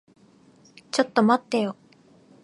[0.89, 1.75] ちょっと待ってよ。